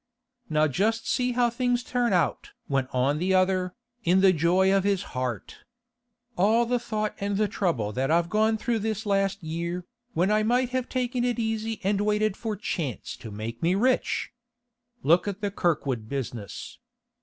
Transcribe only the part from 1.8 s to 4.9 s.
turn out!' went on the other, in the joy of